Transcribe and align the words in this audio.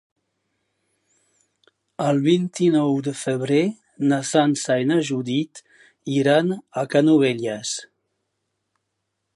El 2.05 2.21
vint-i-nou 2.23 2.95
de 3.09 3.13
febrer 3.19 3.61
na 4.13 4.19
Sança 4.31 4.79
i 4.85 4.89
na 4.93 4.99
Judit 5.11 5.63
iran 6.17 6.53
a 6.83 6.87
Canovelles. 6.95 7.77